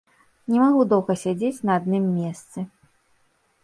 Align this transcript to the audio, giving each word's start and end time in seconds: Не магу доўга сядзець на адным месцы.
Не 0.53 0.57
магу 0.63 0.81
доўга 0.93 1.17
сядзець 1.25 1.63
на 1.69 1.79
адным 1.83 2.03
месцы. 2.19 2.59